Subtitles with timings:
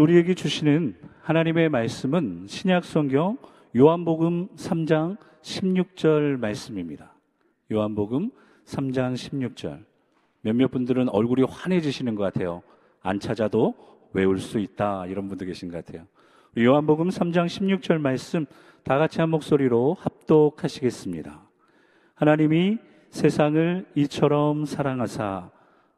[0.00, 3.36] 우리에게 주시는 하나님의 말씀은 신약 성경
[3.76, 7.12] 요한복음 3장 16절 말씀입니다.
[7.72, 8.30] 요한복음
[8.64, 9.84] 3장 16절.
[10.42, 12.62] 몇몇 분들은 얼굴이 환해지시는 것 같아요.
[13.00, 13.74] 안 찾아도
[14.12, 15.06] 외울 수 있다.
[15.06, 16.06] 이런 분도 계신 것 같아요.
[16.56, 18.46] 요한복음 3장 16절 말씀
[18.84, 21.42] 다 같이 한 목소리로 합독하시겠습니다.
[22.14, 22.78] 하나님이
[23.10, 25.50] 세상을 이처럼 사랑하사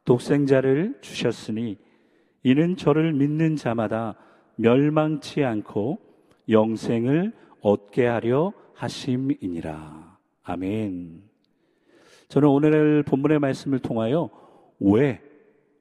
[0.06, 1.89] 독생자를 주셨으니
[2.42, 4.14] 이는 저를 믿는 자마다
[4.56, 5.98] 멸망치 않고
[6.48, 10.18] 영생을 얻게 하려 하심이니라.
[10.44, 11.22] 아멘.
[12.28, 14.30] 저는 오늘 본문의 말씀을 통하여
[14.78, 15.20] 왜,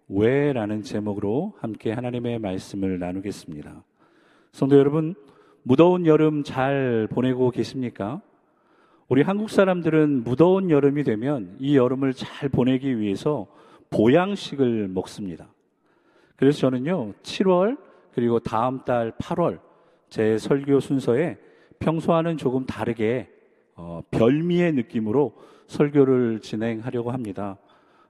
[0.10, 3.84] 왜 라는 제목으로 함께 하나님의 말씀을 나누겠습니다.
[4.52, 5.16] 성도 여러분,
[5.64, 8.22] 무더운 여름 잘 보내고 계십니까?
[9.08, 13.48] 우리 한국 사람들은 무더운 여름이 되면 이 여름을 잘 보내기 위해서
[13.90, 15.48] 보양식을 먹습니다.
[16.40, 17.78] 그래서 저는요, 7월,
[18.14, 19.60] 그리고 다음 달 8월,
[20.10, 21.38] 제 설교 순서에
[21.80, 23.30] 평소와는 조금 다르게,
[23.76, 25.34] 어, 별미의 느낌으로
[25.68, 27.58] 설교를 진행하려고 합니다.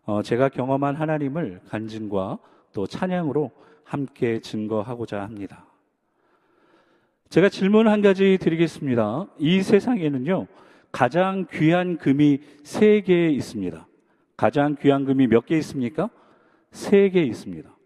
[0.06, 2.38] 어, 제가 경험한 하나님을 간증과
[2.72, 3.50] 또 찬양으로
[3.84, 5.66] 함께 증거하고자 합니다.
[7.30, 9.26] 제가 질문 한 가지 드리겠습니다.
[9.40, 10.46] 이 세상에는요,
[10.92, 13.88] 가장 귀한 금이 세 개 있습니다.
[14.38, 16.12] 가장 귀한 금이 몇 개 있습니까?
[16.72, 17.79] 세 개 있습니다.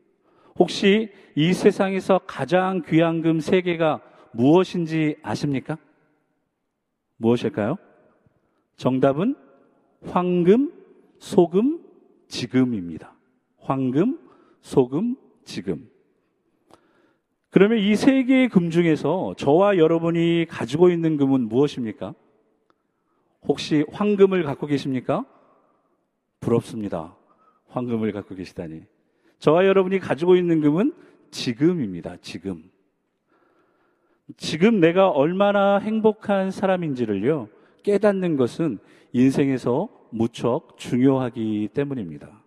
[0.57, 4.01] 혹시 이 세상에서 가장 귀한 금 세 개가
[4.31, 5.77] 무엇인지 아십니까?
[7.17, 7.77] 무엇일까요?
[8.75, 9.35] 정답은
[10.05, 10.71] 황금,
[11.19, 11.79] 소금,
[12.27, 13.13] 지금입니다.
[13.59, 14.19] 황금,
[14.61, 15.89] 소금, 지금.
[17.49, 22.13] 그러면 이 세 개의 금 중에서 저와 여러분이 가지고 있는 금은 무엇입니까?
[23.47, 25.25] 혹시 황금을 갖고 계십니까?
[26.39, 27.15] 부럽습니다.
[27.67, 28.81] 황금을 갖고 계시다니.
[29.43, 30.93] 저와 여러분이 가지고 있는 금은
[31.29, 32.15] 지금입니다.
[32.21, 32.63] 지금.
[34.37, 37.49] 지금 내가 얼마나 행복한 사람인지를요,
[37.83, 38.79] 깨닫는 것은
[39.11, 42.41] 인생에서 무척 중요하기 때문입니다.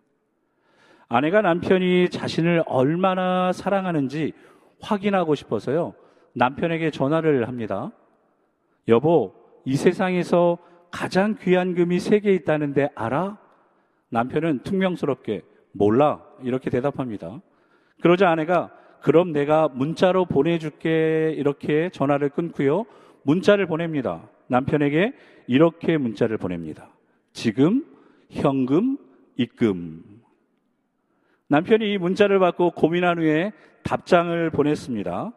[1.08, 4.32] 아내가 남편이 자신을 얼마나 사랑하는지
[4.80, 5.92] 확인하고 싶어서요,
[6.32, 7.92] 남편에게 전화를 합니다.
[8.88, 9.34] 여보,
[9.66, 10.56] 이 세상에서
[10.90, 13.36] 가장 귀한 금이 세 개 있다는데 알아?
[14.08, 16.25] 남편은 퉁명스럽게 몰라.
[16.42, 17.40] 이렇게 대답합니다.
[18.00, 18.70] 그러자 아내가
[19.00, 21.32] 그럼 내가 문자로 보내줄게.
[21.36, 22.86] 이렇게 전화를 끊고요.
[23.22, 24.28] 문자를 보냅니다.
[24.48, 25.12] 남편에게
[25.46, 26.88] 이렇게 문자를 보냅니다.
[27.32, 27.84] 지금,
[28.30, 28.98] 현금,
[29.36, 30.02] 입금.
[31.48, 33.52] 남편이 이 문자를 받고 고민한 후에
[33.84, 35.32] 답장을 보냈습니다.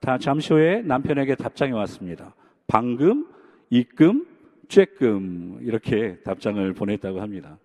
[0.00, 2.34] 다 잠시 후에 남편에게 답장이 왔습니다.
[2.66, 3.26] 방금,
[3.68, 4.26] 입금,
[4.68, 7.58] 쬐금 이렇게 답장을 보냈다고 합니다.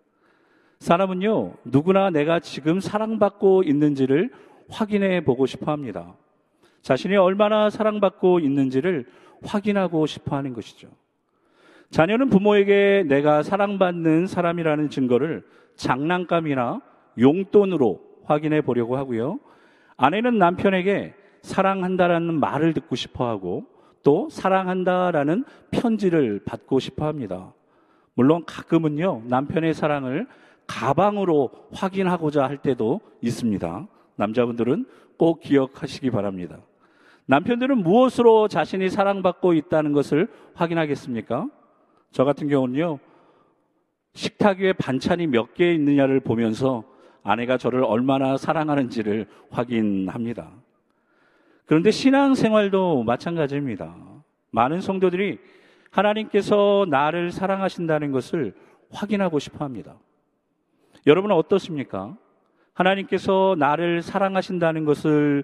[0.79, 4.31] 사람은요, 누구나 내가 지금 사랑받고 있는지를
[4.69, 6.13] 확인해 보고 싶어 합니다.
[6.81, 9.05] 자신이 얼마나 사랑받고 있는지를
[9.43, 10.87] 확인하고 싶어 하는 것이죠.
[11.89, 15.43] 자녀는 부모에게 내가 사랑받는 사람이라는 증거를
[15.75, 16.81] 장난감이나
[17.19, 19.39] 용돈으로 확인해 보려고 하고요.
[19.97, 23.65] 아내는 남편에게 사랑한다라는 말을 듣고 싶어 하고
[24.03, 27.53] 또 사랑한다라는 편지를 받고 싶어 합니다.
[28.13, 30.27] 물론 가끔은요, 남편의 사랑을
[30.67, 33.87] 가방으로 확인하고자 할 때도 있습니다.
[34.15, 34.85] 남자분들은
[35.17, 36.57] 꼭 기억하시기 바랍니다.
[37.27, 41.47] 남편들은 무엇으로 자신이 사랑받고 있다는 것을 확인하겠습니까?
[42.11, 42.99] 저 같은 경우는요,
[44.13, 46.83] 식탁 위에 반찬이 몇 개 있느냐를 보면서
[47.23, 50.51] 아내가 저를 얼마나 사랑하는지를 확인합니다.
[51.65, 53.95] 그런데 신앙생활도 마찬가지입니다.
[54.51, 55.39] 많은 성도들이
[55.89, 58.53] 하나님께서 나를 사랑하신다는 것을
[58.91, 59.95] 확인하고 싶어 합니다.
[61.05, 62.17] 여러분은 어떻습니까?
[62.73, 65.43] 하나님께서 나를 사랑하신다는 것을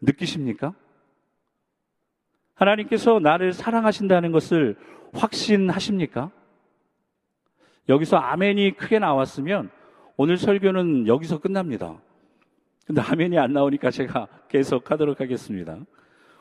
[0.00, 0.74] 느끼십니까?
[2.54, 4.76] 하나님께서 나를 사랑하신다는 것을
[5.12, 6.30] 확신하십니까?
[7.88, 9.70] 여기서 아멘이 크게 나왔으면
[10.16, 12.00] 오늘 설교는 여기서 끝납니다.
[12.86, 15.78] 근데 아멘이 안 나오니까 제가 계속 하도록 하겠습니다.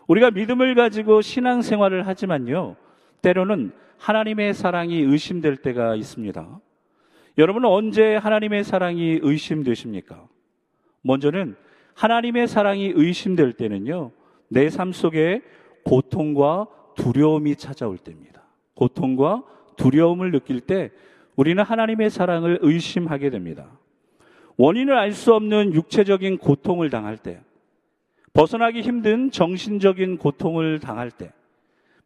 [0.08, 2.76] 우리가 믿음을 가지고 신앙 생활을 하지만요.
[3.22, 6.60] 때로는 하나님의 사랑이 의심될 때가 있습니다.
[7.38, 10.28] 여러분은 언제 하나님의 사랑이 의심되십니까?
[11.02, 11.56] 먼저는
[11.94, 14.12] 하나님의 사랑이 의심될 때는요,
[14.50, 15.42] 내 삶 속에
[15.84, 18.44] 고통과 두려움이 찾아올 때입니다.
[18.76, 19.44] 고통과
[19.78, 20.92] 두려움을 느낄 때
[21.36, 23.68] 우리는 하나님의 사랑을 의심하게 됩니다.
[24.58, 27.40] 원인을 알 수 없는 육체적인 고통을 당할 때,
[28.34, 31.32] 벗어나기 힘든 정신적인 고통을 당할 때,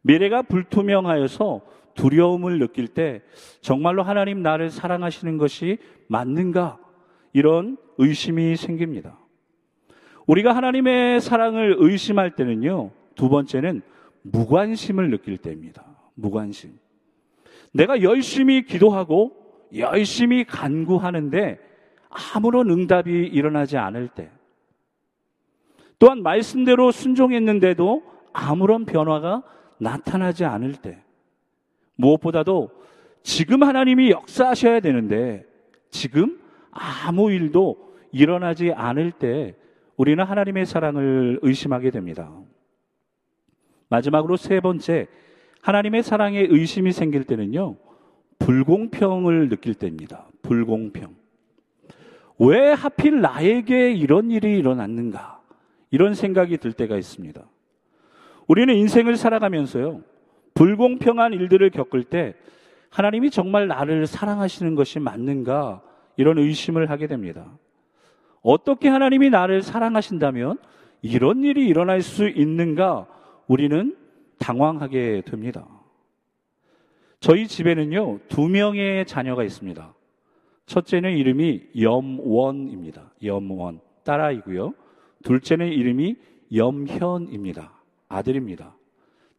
[0.02, 1.60] 미래가 불투명하여서
[1.96, 3.22] 두려움을 느낄 때
[3.60, 5.78] 정말로 하나님 나를 사랑하시는 것이
[6.08, 6.78] 맞는가?
[7.32, 9.18] 이런 의심이 생깁니다.
[10.26, 13.82] 우리가 하나님의 사랑을 의심할 때는요, 두 번째는
[14.22, 15.84] 무관심을 느낄 때입니다.
[16.14, 16.78] 무관심.
[17.72, 19.32] 내가 열심히 기도하고
[19.76, 21.58] 열심히 간구하는데
[22.34, 24.30] 아무런 응답이 일어나지 않을 때,
[25.98, 28.02] 또한 말씀대로 순종했는데도
[28.32, 29.42] 아무런 변화가
[29.78, 31.02] 나타나지 않을 때,
[31.96, 32.70] 무엇보다도
[33.22, 35.44] 지금 하나님이 역사하셔야 되는데
[35.90, 36.38] 지금
[36.70, 39.54] 아무 일도 일어나지 않을 때
[39.96, 42.30] 우리는 하나님의 사랑을 의심하게 됩니다.
[43.88, 45.06] 마지막으로 세 번째,
[45.62, 47.76] 하나님의 사랑에 의심이 생길 때는요,
[48.38, 50.28] 불공평을 느낄 때입니다.
[50.42, 51.14] 불공평.
[52.38, 55.40] 왜 하필 나에게 이런 일이 일어났는가?
[55.90, 57.42] 이런 생각이 들 때가 있습니다.
[58.46, 60.02] 우리는 인생을 살아가면서요,
[60.56, 62.34] 불공평한 일들을 겪을 때
[62.90, 65.82] 하나님이 정말 나를 사랑하시는 것이 맞는가?
[66.16, 67.46] 이런 의심을 하게 됩니다.
[68.42, 70.58] 어떻게 하나님이 나를 사랑하신다면
[71.02, 73.06] 이런 일이 일어날 수 있는가?
[73.46, 73.94] 우리는
[74.38, 75.66] 당황하게 됩니다.
[77.20, 79.94] 저희 집에는요, 두 명의 자녀가 있습니다.
[80.64, 83.12] 첫째는 이름이 염원입니다.
[83.22, 83.80] 염원.
[84.04, 84.72] 딸아이고요.
[85.22, 86.16] 둘째는 이름이
[86.54, 87.72] 염현입니다.
[88.08, 88.74] 아들입니다.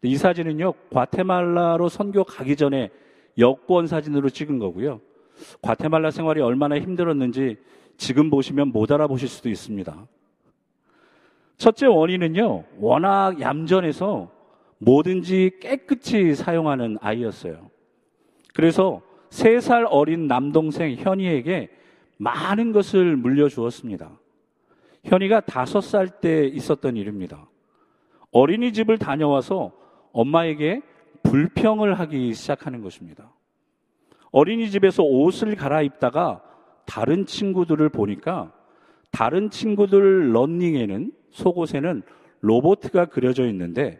[0.03, 2.89] 이 사진은요, 과테말라로 선교 가기 전에
[3.37, 5.01] 여권 사진으로 찍은 거고요.
[5.61, 7.57] 과테말라 생활이 얼마나 힘들었는지
[7.97, 10.07] 지금 보시면 못 알아보실 수도 있습니다.
[11.57, 14.31] 첫째 원인은요, 워낙 얌전해서
[14.79, 17.69] 뭐든지 깨끗이 사용하는 아이였어요.
[18.53, 21.69] 그래서 세 살 어린 남동생 현이에게
[22.17, 24.09] 많은 것을 물려주었습니다.
[25.03, 27.49] 현이가 다섯 살 때 있었던 일입니다.
[28.31, 29.73] 어린이집을 다녀와서
[30.11, 30.81] 엄마에게
[31.23, 33.31] 불평을 하기 시작하는 것입니다.
[34.31, 36.41] 어린이집에서 옷을 갈아입다가
[36.85, 38.53] 다른 친구들을 보니까
[39.11, 42.03] 다른 친구들 런닝에는 속옷에는
[42.41, 43.99] 로보트가 그려져 있는데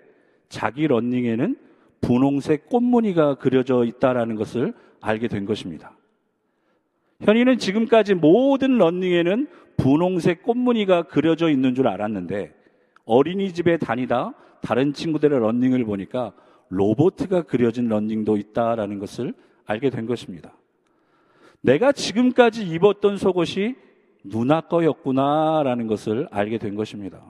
[0.50, 1.58] 자기 런닝에는
[2.02, 5.98] 분홍색 꽃무늬가 그려져 있다라는 것을 알게 된 것입니다.
[7.22, 12.54] 현이는 지금까지 모든 런닝에는 분홍색 꽃무늬가 그려져 있는 줄 알았는데
[13.06, 16.34] 어린이집에 다니다 다른 친구들의 런닝을 보니까
[16.70, 19.34] 로보트가 그려진 런닝도 있다라는 것을
[19.66, 20.54] 알게 된 것입니다.
[21.62, 23.76] 내가 지금까지 입었던 속옷이
[24.24, 27.22] 누나 거였구나라는 것을 알게 된 것입니다.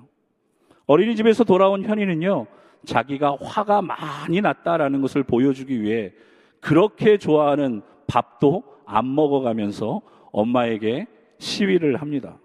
[0.86, 2.48] 어린이집에서 돌아온 현이는요,
[2.86, 6.14] 자기가 화가 많이 났다라는 것을 보여주기 위해
[6.60, 10.02] 그렇게 좋아하는 밥도 안 먹어가면서
[10.32, 11.08] 엄마에게
[11.40, 12.40] 시위를 합니다.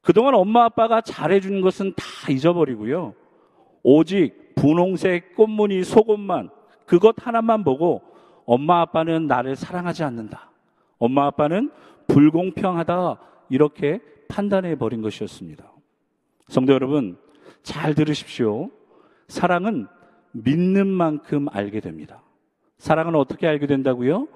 [0.00, 3.14] 그동안 엄마 아빠가 잘해준 것은 다 잊어버리고요.
[3.82, 6.50] 오직 분홍색 꽃무늬 속옷만
[6.86, 8.02] 그것 하나만 보고
[8.44, 10.50] 엄마 아빠는 나를 사랑하지 않는다.
[10.98, 11.70] 엄마 아빠는
[12.06, 13.20] 불공평하다.
[13.50, 15.64] 이렇게 판단해 버린 것이었습니다.
[16.48, 17.18] 성도 여러분,
[17.62, 18.70] 잘 들으십시오.
[19.28, 19.86] 사랑은
[20.32, 22.22] 믿는 만큼 알게 됩니다.
[22.78, 24.28] 사랑은 어떻게 알게 된다고요?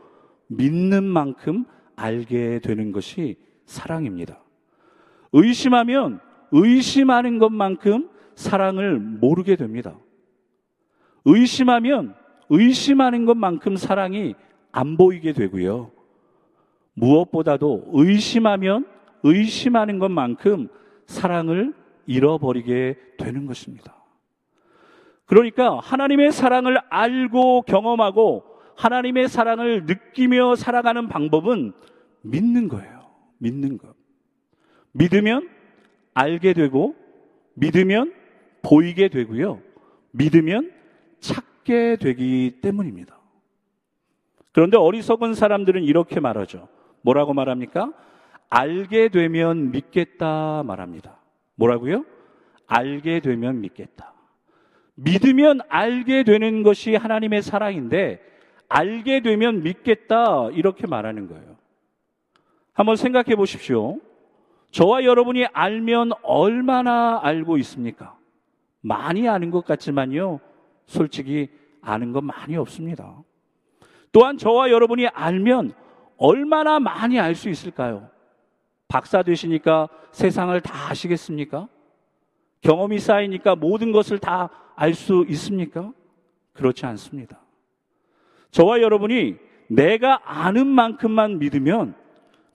[0.49, 1.65] 믿는 만큼
[1.97, 4.39] 알게 되는 것이 사랑입니다.
[5.33, 9.97] 의심하면 의심하는 것만큼 사랑을 모르게 됩니다.
[11.25, 12.15] 의심하면
[12.49, 14.35] 의심하는 것만큼 사랑이
[14.73, 15.91] 안 보이게 되고요.
[16.95, 18.87] 무엇보다도 의심하면
[19.23, 20.69] 의심하는 것만큼
[21.07, 21.75] 사랑을
[22.07, 23.95] 잃어버리게 되는 것입니다.
[25.27, 28.45] 그러니까 하나님의 사랑을 알고 경험하고
[28.77, 31.73] 하나님의 사랑을 느끼며 살아가는 방법은
[32.23, 33.11] 믿는 거예요.
[33.39, 33.95] 믿는 것.
[34.93, 35.49] 믿으면
[36.15, 36.95] 알게 되고
[37.55, 38.13] 믿으면
[38.63, 39.61] 보이게 되고요.
[40.13, 40.73] 믿으면
[41.21, 43.19] 찾게 되기 때문입니다.
[44.53, 46.69] 그런데 어리석은 사람들은 이렇게 말하죠.
[47.03, 47.93] 뭐라고 말합니까?
[48.51, 51.19] 알게 되면 믿겠다 말합니다.
[51.55, 52.05] 뭐라고요?
[52.67, 54.13] 알게 되면 믿겠다.
[54.95, 58.21] 믿으면 알게 되는 것이 하나님의 사랑인데
[58.69, 61.57] 알게 되면 믿겠다 이렇게 말하는 거예요.
[62.73, 63.99] 한번 생각해 보십시오.
[64.71, 68.17] 저와 여러분이 알면 얼마나 알고 있습니까?
[68.83, 70.41] 많이 아는 것 같지만요.
[70.87, 71.49] 솔직히
[71.81, 73.23] 아는 것 많이 없습니다.
[74.13, 75.73] 또한 저와 여러분이 알면
[76.19, 78.11] 얼마나 많이 알 수 있을까요?
[78.89, 81.69] 박사 되시니까 세상을 다 아시겠습니까?
[82.61, 85.93] 경험이 쌓이니까 모든 것을 다 알 수 있습니까?
[86.53, 87.41] 그렇지 않습니다.
[88.51, 89.37] 저와 여러분이
[89.69, 91.95] 내가 아는 만큼만 믿으면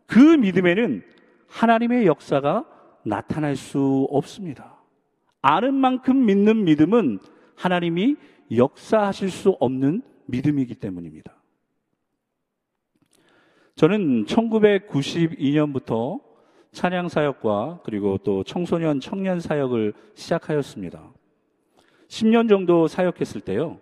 [0.06, 1.04] 그 믿음에는
[1.48, 2.66] 하나님의 역사가
[3.04, 4.77] 나타날 수 없습니다.
[5.42, 7.20] 아는 만큼 믿는 믿음은
[7.56, 8.16] 하나님이
[8.56, 11.36] 역사하실 수 없는 믿음이기 때문입니다.
[13.76, 16.20] 저는 1992년부터
[16.72, 21.12] 찬양 사역과 그리고 또 청소년 청년 사역을 시작하였습니다.
[22.08, 23.80] 10년 정도 사역했을 때요.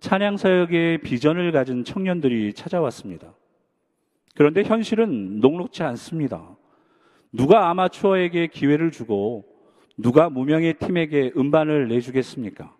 [0.00, 3.34] 찬양 사역의 비전을 가진 청년들이 찾아왔습니다.
[4.34, 6.56] 그런데 현실은 녹록지 않습니다.
[7.32, 9.53] 누가 아마추어에게 기회를 주고
[9.96, 12.74] 누가 무명의 팀에게 음반을 내주겠습니까?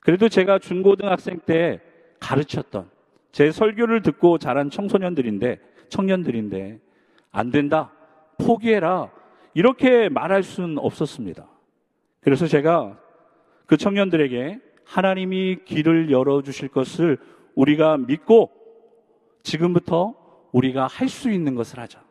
[0.00, 1.80] 그래도 제가 중고등학생 때
[2.20, 2.90] 가르쳤던
[3.32, 6.78] 제 설교를 듣고 자란 청소년들인데, 청년들인데,
[7.32, 7.92] 안 된다.
[8.38, 9.10] 포기해라.
[9.54, 11.48] 이렇게 말할 수는 없었습니다.
[12.20, 12.98] 그래서 제가
[13.66, 17.18] 그 청년들에게 하나님이 길을 열어 주실 것을
[17.54, 18.50] 우리가 믿고
[19.42, 20.14] 지금부터
[20.52, 22.02] 우리가 할 수 있는 것을 하자.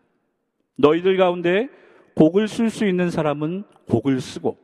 [0.75, 1.69] 너희들 가운데
[2.15, 4.57] 곡을 쓸 수 있는 사람은 곡을 쓰고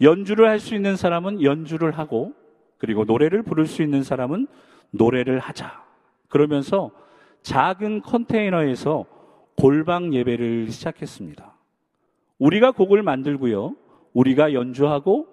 [0.00, 2.32] 연주를 할 수 있는 사람은 연주를 하고
[2.78, 4.46] 그리고 노래를 부를 수 있는 사람은
[4.90, 5.84] 노래를 하자.
[6.28, 6.90] 그러면서
[7.42, 9.04] 작은 컨테이너에서
[9.56, 11.54] 골방 예배를 시작했습니다.
[12.38, 13.74] 우리가 곡을 만들고요.
[14.12, 15.26] 우리가 연주하고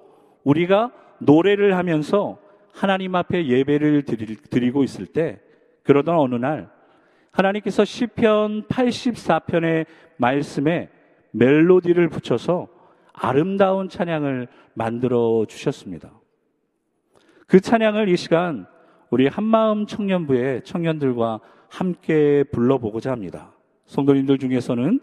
[0.44, 2.40] 우리가 노래를 하면서
[2.74, 4.04] 하나님 앞에 예배를
[4.50, 5.40] 드리고 있을 때
[5.84, 6.70] 그러던 어느 날
[7.32, 9.86] 하나님께서 시편 84편의
[10.18, 10.90] 말씀에
[11.36, 12.68] 멜로디를 붙여서
[13.14, 16.12] 아름다운 찬양을 만들어 주셨습니다.
[17.48, 18.66] 그 찬양을 이 시간
[19.10, 21.40] 우리 한마음 청년부의 청년들과
[21.70, 23.54] 함께 불러보고자 합니다.
[23.86, 25.00] 성도님들 중에서는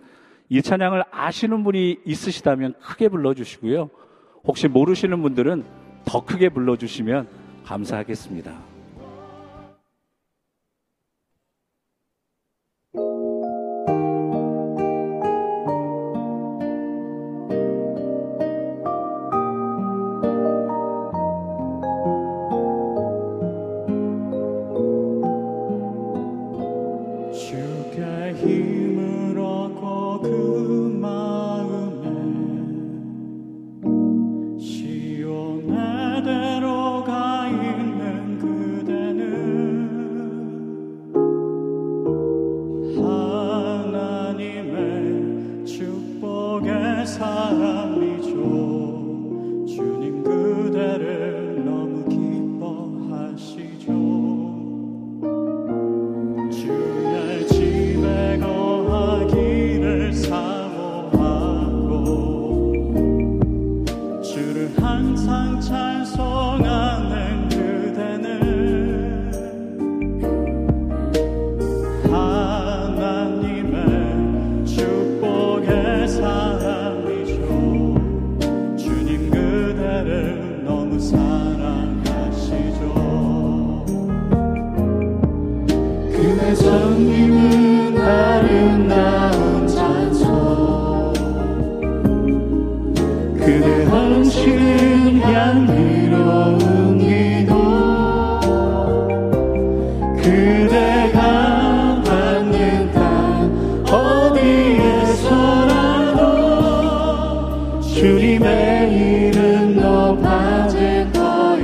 [0.49, 3.91] 이 찬양을 아시는 분이 있으시다면 크게 불러주시고요.
[4.45, 5.65] 혹시 모르시는 분들은
[6.05, 7.29] 더 크게 불러주시면
[7.65, 8.72] 감사하겠습니다.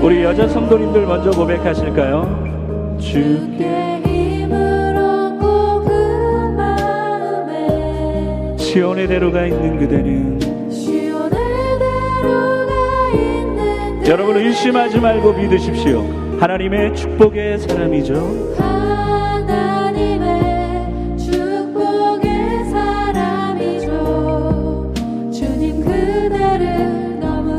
[0.00, 2.97] 우리 여자 성도님들 먼저 고백하실까요?
[3.00, 3.99] 주께
[8.57, 10.38] 시온의 대로가 있는 그대는
[14.07, 16.04] 여러분 의심하지 말고 믿으십시오.
[16.38, 18.54] 하나님의 축복의 사람이죠.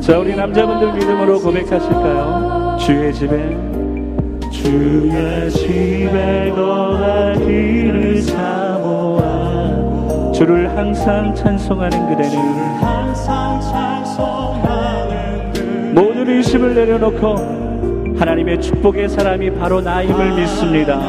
[0.09, 2.77] 자, 우리 남자분들 믿음으로 고백하실까요?
[2.79, 3.55] 주의 집에
[4.51, 12.39] 주의 집에 거하기를 사모하고 주를 항상 찬송하는 그대는
[15.93, 20.99] 모든 의심을 내려놓고 하나님의 축복의 사람이 바로 나임을 믿습니다.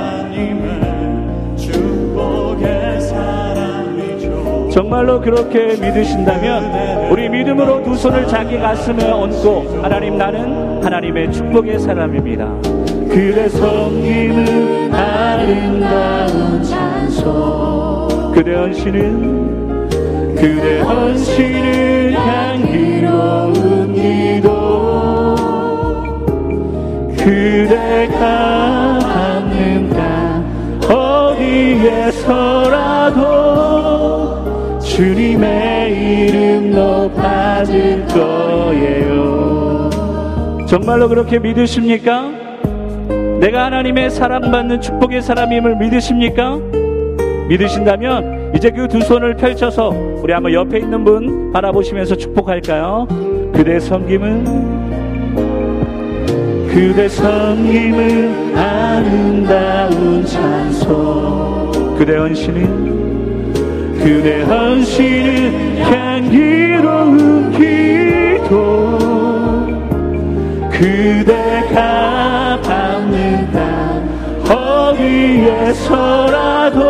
[5.00, 12.46] 정말로 그렇게 믿으신다면 우리 믿음으로 두 손을 자기 가슴에 얹고 하나님 나는 하나님의 축복의 사람입니다.
[13.08, 19.88] 그대 성님은 아름다운 찬송 그대 헌신은
[20.34, 25.34] 그대 헌신은 향기로운 기도
[27.16, 30.42] 그대가 받는다
[31.30, 32.70] 어디에서라도
[34.90, 39.88] 주님의 이름 높아질 거예요.
[40.66, 42.28] 정말로 그렇게 믿으십니까?
[43.40, 46.58] 내가 하나님의 사랑받는 축복의 사람임을 믿으십니까?
[47.48, 49.90] 믿으신다면 이제 그 두 손을 펼쳐서
[50.22, 53.06] 우리 한번 옆에 있는 분 바라보시면서 축복할까요?
[53.54, 54.44] 그대 섬김은
[56.68, 62.79] 그대 섬김은 아름다운 찬송 그대 헌신은
[64.02, 68.98] 그대 헌신은 향기로운 기도.
[70.70, 74.00] 그대가 받는다
[76.00, 76.80] 어디에서라도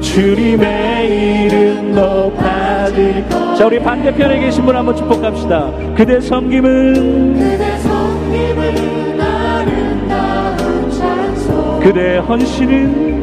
[0.00, 3.24] 주님의 이름 높아질
[3.56, 5.72] 자 우리 반대편에 계신 분 한번 축복합시다.
[5.96, 11.80] 그대 섬김은 그대 섬김은 아름다운 찬송.
[11.80, 13.17] 그대 헌신은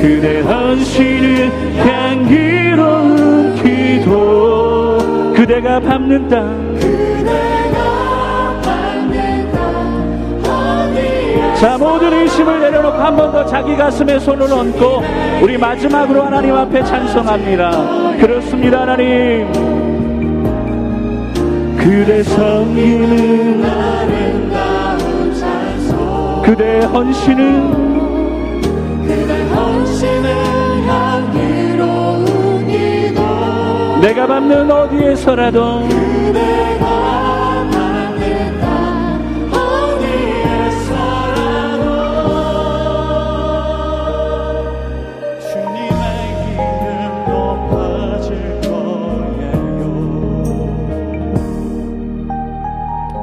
[0.00, 4.98] 그대 헌신은 향기로운 기도.
[5.34, 6.70] 그대가 밟는 땅.
[11.60, 15.02] 자 모든 의심을 내려놓고 한 번 더 자기 가슴에 손을 얹고
[15.42, 18.16] 우리 마지막으로 하나님 앞에 찬송합니다.
[18.18, 19.46] 그렇습니다 하나님.
[21.76, 23.62] 그대 성기는
[26.42, 27.79] 그대 헌신은
[34.00, 35.88] 내가 밟는 어디에서라도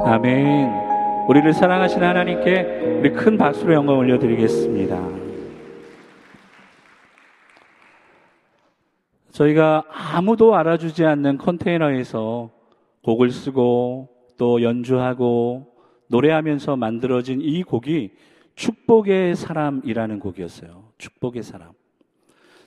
[0.04, 0.72] 아멘.
[1.28, 5.27] 우리를 사랑하시는 하나님께 우리 큰 박수로 영광 올려드리겠습니다.
[9.38, 12.50] 저희가 아무도 알아주지 않는 컨테이너에서
[13.04, 15.74] 곡을 쓰고 또 연주하고
[16.08, 18.10] 노래하면서 만들어진 이 곡이
[18.56, 20.88] 축복의 사람이라는 곡이었어요.
[20.98, 21.70] 축복의 사람.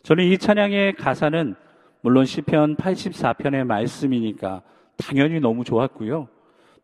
[0.04, 1.56] 저는 이 찬양의 가사는
[2.00, 4.62] 물론 시편 84편의 말씀이니까
[4.96, 6.30] 당연히 너무 좋았고요.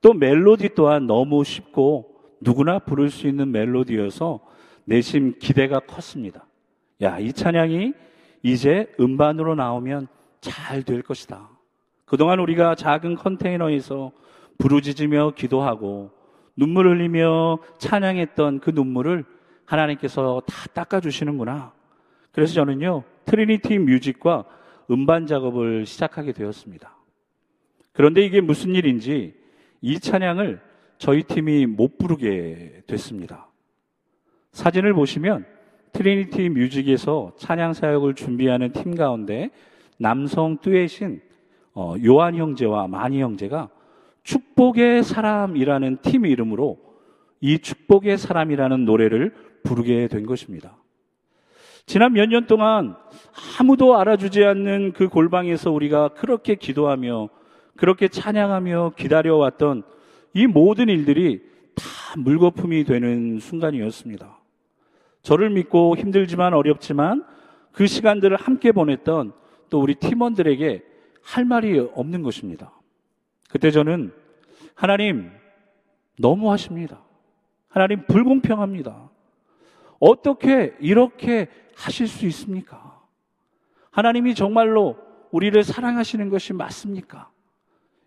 [0.01, 4.41] 또 멜로디 또한 너무 쉽고 누구나 부를 수 있는 멜로디여서
[4.83, 6.45] 내심 기대가 컸습니다.
[7.01, 7.93] 야, 이 찬양이
[8.43, 10.07] 이제 음반으로 나오면
[10.41, 11.49] 잘 될 것이다.
[12.05, 14.11] 그동안 우리가 작은 컨테이너에서
[14.57, 16.11] 부르짖으며 기도하고
[16.55, 19.25] 눈물 흘리며 찬양했던 그 눈물을
[19.65, 21.73] 하나님께서 다 닦아주시는구나.
[22.31, 24.45] 그래서 저는요, Trinity Music과
[24.89, 26.95] 음반 작업을 시작하게 되었습니다.
[27.91, 29.35] 그런데 이게 무슨 일인지
[29.81, 30.61] 이 찬양을
[30.97, 33.47] 저희 팀이 못 부르게 됐습니다.
[34.53, 35.45] 사진을 보시면
[35.97, 39.49] Trinity Music에서 찬양 사역을 준비하는 팀 가운데
[39.97, 41.21] 남성 듀엣인
[41.73, 43.69] 어, 요한 형제와 마니 형제가
[44.21, 46.77] 축복의 사람이라는 팀 이름으로
[47.41, 49.33] 이 축복의 사람이라는 노래를
[49.63, 50.77] 부르게 된 것입니다.
[51.87, 52.95] 지난 몇 년 동안
[53.59, 57.29] 아무도 알아주지 않는 그 골방에서 우리가 그렇게 기도하며
[57.75, 59.81] 그렇게 찬양하며 기다려왔던
[60.35, 61.41] 이 모든 일들이
[61.73, 61.83] 다
[62.17, 64.36] 물거품이 되는 순간이었습니다.
[65.27, 67.25] 저를 믿고 힘들지만 어렵지만
[67.73, 69.33] 그 시간들을 함께 보냈던
[69.69, 70.85] 또 우리 팀원들에게
[71.21, 72.71] 할 말이 없는 것입니다.
[73.49, 74.13] 그때 저는
[74.73, 75.29] 하나님
[76.17, 77.01] 너무 하십니다.
[77.67, 79.09] 하나님 불공평합니다.
[79.99, 83.01] 어떻게 이렇게 하실 수 있습니까?
[83.91, 84.95] 하나님이 정말로
[85.31, 87.29] 우리를 사랑하시는 것이 맞습니까?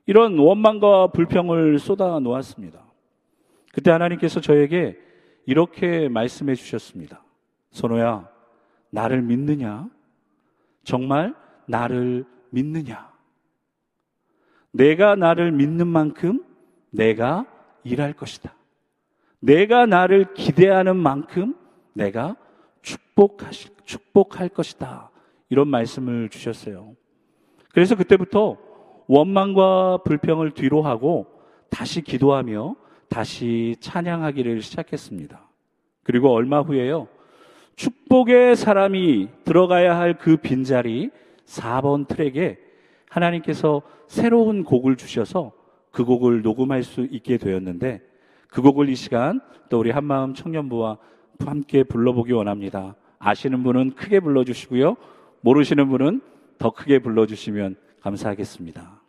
[0.06, 2.82] 이런 원망과 불평을 쏟아 놓았습니다.
[3.74, 5.09] 그때 하나님께서 저에게
[5.50, 7.24] 이렇게 말씀해 주셨습니다.
[7.72, 8.28] 선호야,
[8.90, 9.88] 나를 믿느냐?
[10.84, 11.34] 정말
[11.66, 13.10] 나를 믿느냐?
[14.70, 16.44] 내가 나를 믿는 만큼
[16.90, 17.46] 내가
[17.82, 18.54] 일할 것이다.
[19.40, 21.56] 내가 나를 기대하는 만큼
[21.94, 22.36] 내가
[22.82, 25.10] 축복하실, 축복할 것이다.
[25.48, 26.94] 이런 말씀을 주셨어요.
[27.72, 28.56] 그래서 그때부터
[29.08, 31.26] 원망과 불평을 뒤로 하고
[31.70, 32.76] 다시 기도하며
[33.10, 35.50] 다시 찬양하기를 시작했습니다.
[36.02, 37.08] 그리고 얼마 후에요.
[37.76, 41.10] 축복의 사람이 들어가야 할 그 빈자리
[41.44, 42.58] 4번 트랙에
[43.08, 45.52] 하나님께서 새로운 곡을 주셔서
[45.90, 48.00] 그 곡을 녹음할 수 있게 되었는데
[48.48, 50.98] 그 곡을 이 시간 또 우리 한마음 청년부와
[51.44, 52.94] 함께 불러보기 원합니다.
[53.18, 54.96] 아시는 분은 크게 불러주시고요.
[55.40, 56.20] 모르시는 분은
[56.58, 58.99] 더 크게 불러주시면 감사하겠습니다.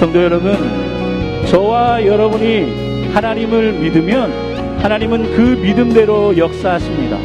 [0.00, 0.56] 성도 여러분
[1.50, 7.18] 저와 여러분이 하나님을 믿으면 하나님은 그 믿음대로 역사하십니다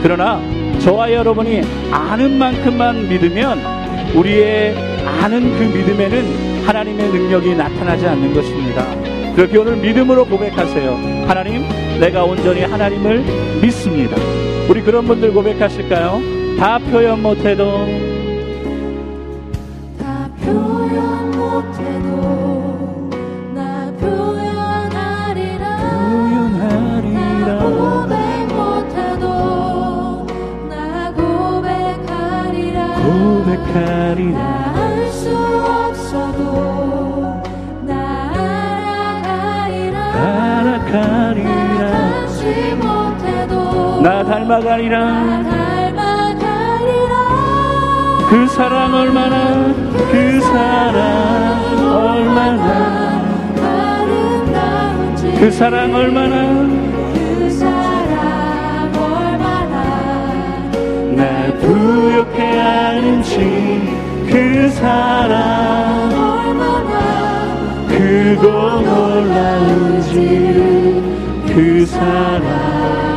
[0.00, 0.40] 그러나
[0.78, 3.58] 저와 여러분이 아는 만큼만 믿으면
[4.14, 8.84] 우리의 아는 그 믿음에는 하나님의 능력이 나타나지 않는 것입니다.
[9.34, 11.24] 그렇게 오늘 믿음으로 고백하세요.
[11.26, 11.62] 하나님,
[11.98, 13.24] 내가 온전히 하나님을
[13.60, 14.16] 믿습니다.
[14.68, 16.20] 우리 그런 분들 고백하실까요?
[16.58, 18.13] 다 표현 못해도
[44.04, 45.00] 나 닮아가리라
[48.34, 49.72] 나그 사랑 얼마나
[50.10, 53.24] 그 사랑 얼마나.
[53.56, 56.36] 아름다운지 그 사랑 얼마나
[57.14, 59.74] 그 사랑 얼마나.
[61.16, 63.38] 날 부욕해 하는지
[64.28, 66.92] 그 사랑 얼마나
[67.88, 68.44] 크고
[68.82, 70.18] 놀라운지
[71.46, 73.13] 그 사랑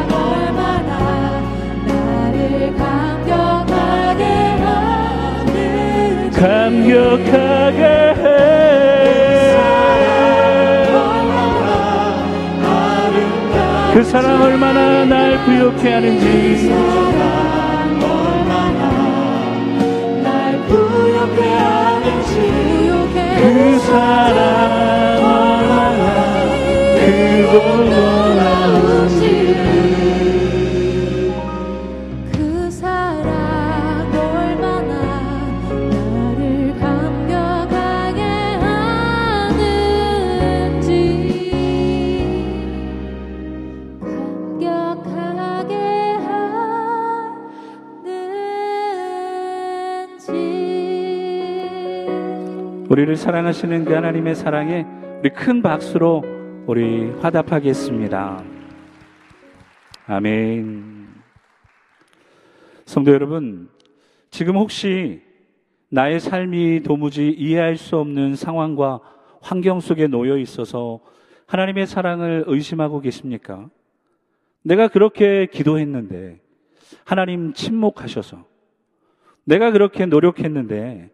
[6.38, 8.38] 감격하게 해.
[13.93, 16.71] 그 사랑 얼마나 날 부욕해 하는지
[23.39, 25.57] 그 사랑
[52.98, 54.84] 우리를 사랑하시는 그 하나님의 사랑에
[55.20, 56.24] 우리 큰 박수로
[56.66, 58.44] 우리 화답하겠습니다.
[60.08, 61.08] 아멘.
[62.86, 63.70] 성도 여러분,
[64.32, 65.22] 지금 혹시
[65.90, 69.00] 나의 삶이 도무지 이해할 수 없는 상황과
[69.42, 71.00] 환경 속에 놓여 있어서
[71.46, 73.70] 하나님의 사랑을 의심하고 계십니까?
[74.64, 76.40] 내가 그렇게 기도했는데
[77.06, 78.44] 하나님 침묵하셔서
[79.44, 81.12] 내가 그렇게 노력했는데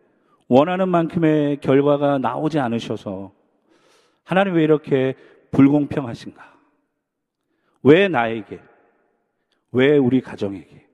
[0.53, 3.31] 원하는 만큼의 결과가 나오지 않으셔서
[4.23, 5.15] 하나님 왜 이렇게
[5.49, 6.53] 불공평하신가?
[7.81, 8.59] 왜 나에게?
[9.71, 10.85] 왜 우리 가정에게?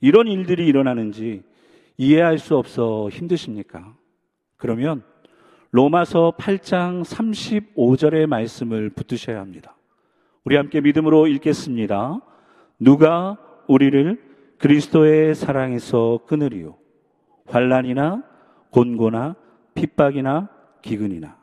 [0.00, 1.42] 이런 일들이 일어나는지
[1.98, 3.94] 이해할 수 없어 힘드십니까?
[4.56, 5.04] 그러면
[5.70, 9.76] 로마서 8장 35절의 말씀을 붙드셔야 합니다.
[10.44, 12.22] 우리 함께 믿음으로 읽겠습니다.
[12.78, 14.18] 누가 우리를
[14.56, 16.78] 그리스도의 사랑에서 끊으리요?
[17.44, 18.27] 환란이나
[18.70, 19.36] 곤고나
[19.74, 20.48] 핍박이나
[20.82, 21.38] 기근이나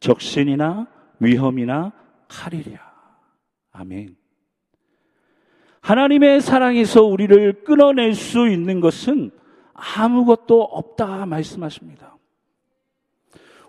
[0.00, 0.86] 적신이나
[1.20, 1.92] 위험이나
[2.28, 2.78] 칼이랴.
[3.72, 4.16] 아멘.
[5.80, 9.30] 하나님의 사랑에서 우리를 끊어낼 수 있는 것은
[9.74, 12.16] 아무것도 없다 말씀하십니다.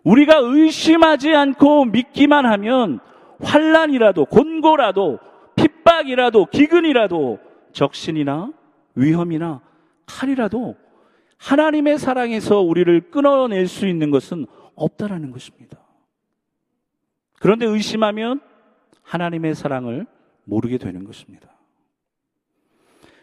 [0.04, 3.00] 우리가 의심하지 않고 믿기만 하면
[3.44, 5.20] 환란이라도 곤고라도
[5.56, 7.40] 핍박이라도 기근이라도
[7.74, 8.52] 적신이나
[8.96, 9.62] 위험이나
[10.06, 10.76] 칼이라도
[11.38, 14.46] 하나님의 사랑에서 우리를 끊어낼 수 있는 것은
[14.76, 15.80] 없다라는 것입니다.
[17.40, 18.42] 그런데 의심하면
[19.04, 20.06] 하나님의 사랑을
[20.44, 21.50] 모르게 되는 것입니다.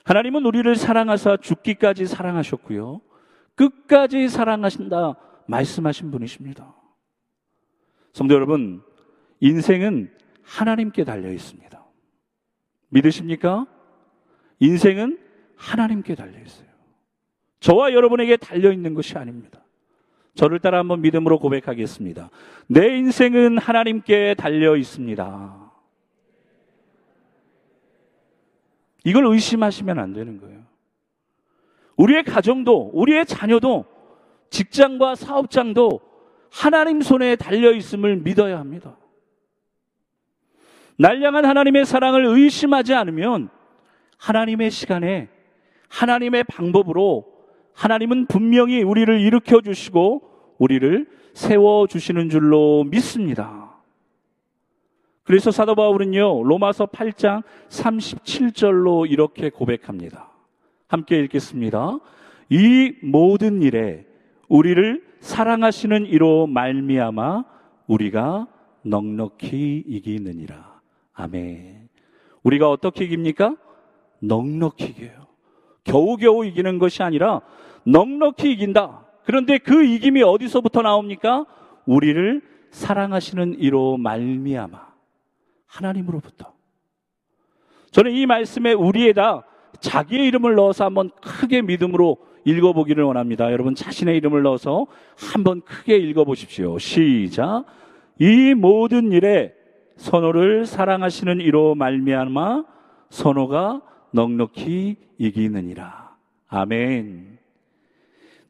[0.05, 3.00] 하나님은 우리를 사랑하사 죽기까지 사랑하셨고요.
[3.55, 6.74] 끝까지 사랑하신다 말씀하신 분이십니다.
[8.12, 8.83] 성도 여러분,
[9.40, 11.85] 인생은 하나님께 달려 있습니다.
[12.90, 13.66] 믿으십니까?
[14.61, 15.18] 인생은
[15.57, 16.74] 하나님께 달려 있어요.
[17.64, 19.64] 저와 여러분에게 달려 있는 것이 아닙니다.
[20.35, 22.29] 저를 따라 한번 믿음으로 고백하겠습니다.
[22.66, 25.72] 내 인생은 하나님께 달려 있습니다.
[29.05, 30.61] 이걸 의심하시면 안 되는 거예요.
[31.96, 33.87] 우리의 가정도, 우리의 자녀도,
[34.50, 36.03] 직장과 사업장도
[36.53, 38.98] 하나님 손에 달려 있음을 믿어야 합니다.
[40.98, 43.48] 날 향한 하나님의 사랑을 의심하지 않으면
[44.18, 45.31] 하나님의 시간에
[45.88, 47.34] 하나님의 방법으로
[47.75, 53.75] 하나님은 분명히 우리를 일으켜 주시고 우리를 세워 주시는 줄로 믿습니다.
[55.25, 60.31] 그래서 사도 바울은요, 로마서 8장 37절로 이렇게 고백합니다.
[60.87, 61.99] 함께 읽겠습니다.
[62.51, 64.07] 이 모든 일에
[64.49, 67.45] 우리를 사랑하시는 이로 말미암아
[67.87, 68.47] 우리가
[68.83, 70.81] 넉넉히 이기느니라.
[71.15, 71.89] 아멘.
[72.43, 73.57] 우리가 어떻게 이깁니까?
[74.21, 75.24] 넉넉히 이겨요.
[75.85, 77.40] 겨우겨우 이기는 것이 아니라
[77.85, 79.05] 넉넉히 이긴다.
[79.25, 81.47] 그런데 그 이김이 어디서부터 나옵니까?
[81.87, 84.94] 우리를 사랑하시는 이로 말미암아
[85.66, 86.53] 하나님으로부터.
[87.90, 89.44] 저는 이 말씀에 우리에다
[89.81, 93.53] 자기의 이름을 넣어서 한번 크게 믿음으로 읽어보기를 원합니다.
[93.53, 96.79] 여러분 자신의 이름을 넣어서 한번 크게 읽어보십시오.
[96.79, 97.64] 시작.
[98.18, 99.55] 이 모든 일에
[99.97, 102.64] 선호를 사랑하시는 이로 말미암아
[103.11, 106.16] 선호가 넉넉히 이기느니라.
[106.48, 107.38] 아멘.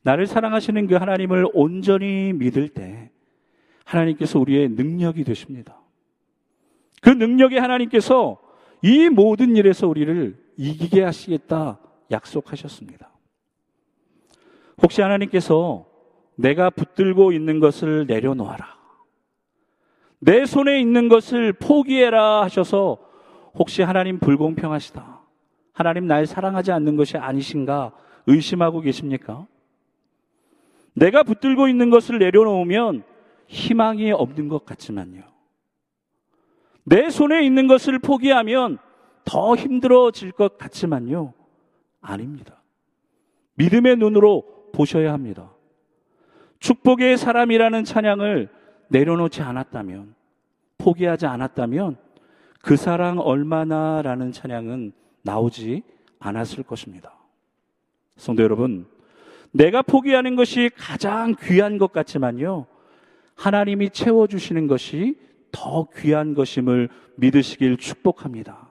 [0.02, 3.10] 나를 사랑하시는 그 하나님을 온전히 믿을 때
[3.84, 5.80] 하나님께서 우리의 능력이 되십니다.
[7.00, 8.38] 그 능력의 하나님께서
[8.82, 11.78] 이 모든 일에서 우리를 이기게 하시겠다
[12.10, 13.10] 약속하셨습니다.
[14.82, 15.86] 혹시 하나님께서
[16.36, 18.74] 내가 붙들고 있는 것을 내려놓아라.
[20.18, 22.98] 내 손에 있는 것을 포기해라 하셔서
[23.54, 25.13] 혹시 하나님 불공평하시다.
[25.74, 27.92] 하나님 날 사랑하지 않는 것이 아니신가
[28.26, 29.46] 의심하고 계십니까?
[30.94, 33.02] 내가 붙들고 있는 것을 내려놓으면
[33.48, 35.22] 희망이 없는 것 같지만요.
[36.84, 38.78] 내 손에 있는 것을 포기하면
[39.24, 41.34] 더 힘들어질 것 같지만요.
[42.00, 42.62] 아닙니다.
[43.54, 45.50] 믿음의 눈으로 보셔야 합니다.
[46.60, 48.48] 축복의 사람이라는 찬양을
[48.88, 50.14] 내려놓지 않았다면,
[50.78, 51.96] 포기하지 않았다면,
[52.62, 54.92] 그 사랑 얼마나 라는 찬양은
[55.24, 55.82] 나오지
[56.20, 57.12] 않았을 것입니다.
[58.16, 58.86] 성도 여러분,
[59.50, 62.66] 내가 포기하는 것이 가장 귀한 것 같지만요.
[63.34, 65.16] 하나님이 채워주시는 것이
[65.50, 68.68] 더 귀한 것임을 믿으시길 축복합니다.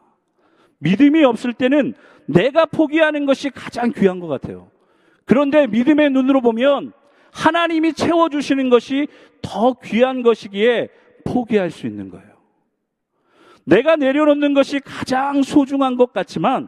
[0.79, 1.93] 믿음이 없을 때는
[2.25, 4.69] 내가 포기하는 것이 가장 귀한 것 같아요.
[5.25, 6.91] 그런데 믿음의 눈으로 보면
[7.31, 9.07] 하나님이 채워주시는 것이
[9.41, 10.89] 더 귀한 것이기에
[11.25, 12.32] 포기할 수 있는 거예요.
[13.65, 16.67] 내가 내려놓는 것이 가장 소중한 것 같지만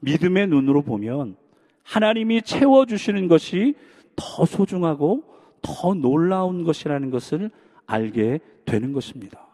[0.00, 1.36] 믿음의 눈으로 보면
[1.84, 3.74] 하나님이 채워주시는 것이
[4.16, 5.24] 더 소중하고
[5.62, 7.50] 더 놀라운 것이라는 것을
[7.86, 9.46] 알게 되는 것입니다.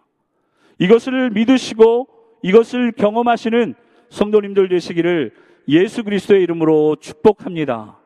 [0.78, 2.08] 이것을 믿으시고
[2.42, 3.74] 이것을 경험하시는
[4.10, 5.32] 성도님들 되시기를
[5.68, 7.98] 예수 그리스도의 이름으로 축복합니다.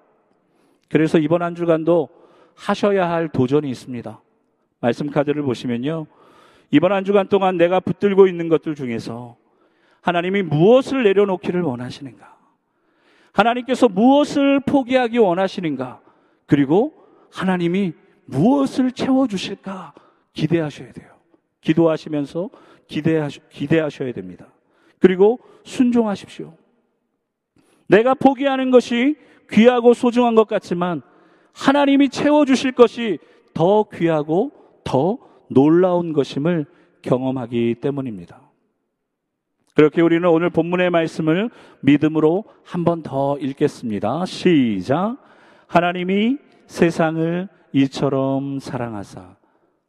[0.88, 2.08] 그래서 이번 한 주간도
[2.54, 4.20] 하셔야 할 도전이 있습니다.
[4.80, 6.06] 말씀 카드를 보시면요.
[6.70, 9.37] 이번 한 주간 동안 내가 붙들고 있는 것들 중에서
[10.02, 12.38] 하나님이 무엇을 내려놓기를 원하시는가?
[13.33, 16.00] 하나님께서 무엇을 포기하기 원하시는가?
[16.46, 16.94] 그리고
[17.33, 17.92] 하나님이
[18.24, 19.94] 무엇을 채워주실까?
[20.33, 21.09] 기대하셔야 돼요.
[21.61, 22.50] 기도하시면서
[22.87, 24.46] 기대하셔, 기대하셔야 됩니다.
[24.98, 26.54] 그리고 순종하십시오.
[27.88, 29.16] 내가 포기하는 것이
[29.50, 31.02] 귀하고 소중한 것 같지만
[31.52, 33.18] 하나님이 채워주실 것이
[33.52, 34.52] 더 귀하고
[34.85, 35.18] 더
[35.50, 36.66] 놀라운 것임을
[37.02, 38.40] 경험하기 때문입니다.
[39.74, 44.24] 그렇게 우리는 오늘 본문의 말씀을 믿음으로 한 번 더 읽겠습니다.
[44.26, 45.16] 시작.
[45.66, 49.36] 하나님이 세상을 이처럼 사랑하사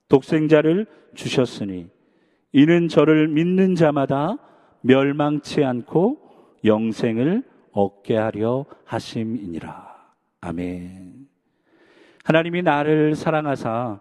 [0.07, 1.87] 독생자를 주셨으니
[2.53, 4.37] 이는 저를 믿는 자마다
[4.81, 6.19] 멸망치 않고
[6.63, 9.91] 영생을 얻게 하려 하심이니라.
[10.41, 11.27] 아멘.
[12.23, 13.99] 하나님이 나를 사랑하사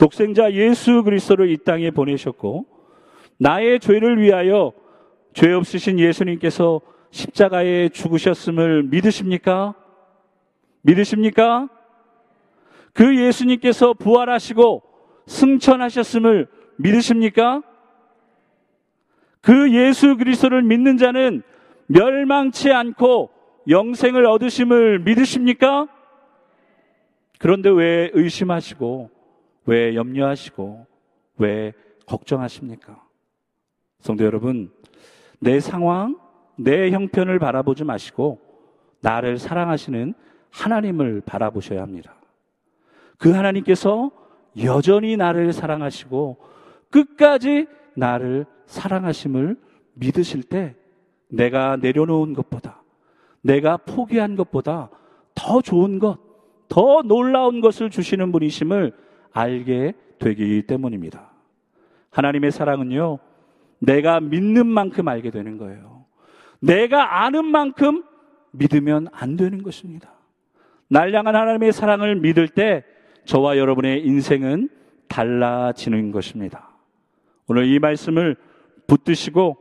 [0.00, 2.64] 독생자 예수 그리스도를 이 땅에 보내셨고
[3.36, 4.72] 나의 죄를 위하여
[5.34, 9.74] 죄 없으신 예수님께서 십자가에 죽으셨음을 믿으십니까?
[10.80, 11.68] 믿으십니까?
[12.94, 14.82] 그 예수님께서 부활하시고
[15.26, 17.62] 승천하셨음을 믿으십니까?
[19.42, 21.42] 그 예수 그리스도를 믿는 자는
[21.88, 23.28] 멸망치 않고
[23.68, 25.88] 영생을 얻으심을 믿으십니까?
[27.38, 29.19] 그런데 왜 의심하시고,
[29.70, 30.84] 왜 염려하시고,
[31.38, 31.72] 왜
[32.04, 33.00] 걱정하십니까?
[34.00, 34.72] 성도 여러분,
[35.38, 36.18] 내 상황,
[36.56, 38.40] 내 형편을 바라보지 마시고,
[39.00, 40.14] 나를 사랑하시는
[40.50, 42.16] 하나님을 바라보셔야 합니다.
[43.16, 44.10] 그 하나님께서
[44.64, 46.38] 여전히 나를 사랑하시고,
[46.90, 49.56] 끝까지 나를 사랑하심을
[49.94, 50.74] 믿으실 때,
[51.28, 52.82] 내가 내려놓은 것보다,
[53.40, 54.90] 내가 포기한 것보다
[55.36, 56.18] 더 좋은 것,
[56.68, 61.30] 더 놀라운 것을 주시는 분이심을 알게 되기 때문입니다.
[62.10, 63.18] 하나님의 사랑은요,
[63.78, 66.04] 내가 믿는 만큼 알게 되는 거예요.
[66.60, 68.04] 내가 아는 만큼
[68.52, 70.10] 믿으면 안 되는 것입니다.
[70.88, 72.84] 날 향한 하나님의 사랑을 믿을 때
[73.24, 74.68] 저와 여러분의 인생은
[75.08, 76.70] 달라지는 것입니다.
[77.46, 78.36] 오늘 이 말씀을
[78.86, 79.56] 붙드시고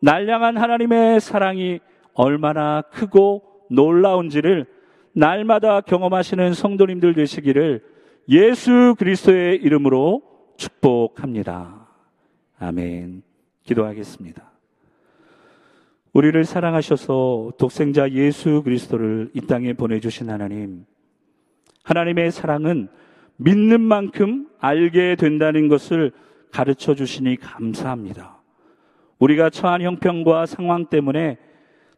[0.00, 1.80] 날 향한 하나님의 사랑이
[2.14, 4.66] 얼마나 크고 놀라운지를
[5.12, 7.82] 날마다 경험하시는 성도님들 되시기를
[8.28, 10.22] 예수 그리스도의 이름으로
[10.56, 11.88] 축복합니다.
[12.58, 13.22] 아멘.
[13.64, 14.50] 기도하겠습니다.
[16.12, 20.84] 우리를 사랑하셔서 독생자 예수 그리스도를 이 땅에 보내주신 하나님.
[21.84, 22.88] 하나님의 사랑은
[23.36, 26.12] 믿는 만큼 알게 된다는 것을
[26.50, 28.40] 가르쳐 주시니 감사합니다.
[29.18, 31.38] 우리가 처한 형편과 상황 때문에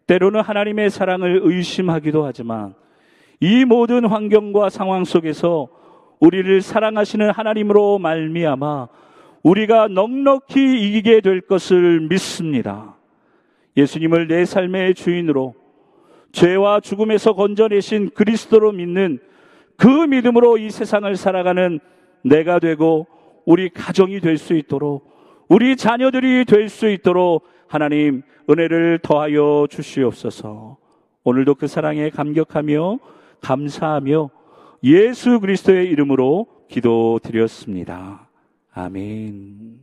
[0.06, 2.74] 때로는 하나님의 사랑을 의심하기도 하지만
[3.40, 5.68] 이 모든 환경과 상황 속에서
[6.22, 8.86] 우리를 사랑하시는 하나님으로 말미암아
[9.42, 12.94] 우리가 넉넉히 이기게 될 것을 믿습니다.
[13.76, 15.54] 예수님을 내 삶의 주인으로
[16.30, 19.18] 죄와 죽음에서 건져내신 그리스도로 믿는
[19.76, 21.80] 그 믿음으로 이 세상을 살아가는
[22.22, 23.08] 내가 되고
[23.44, 25.10] 우리 가정이 될 수 있도록
[25.48, 30.76] 우리 자녀들이 될 수 있도록 하나님 은혜를 더하여 주시옵소서.
[31.24, 33.00] 오늘도 그 사랑에 감격하며
[33.40, 34.30] 감사하며
[34.84, 38.28] 예수 그리스도의 이름으로 기도드렸습니다.
[38.72, 39.80] 아멘.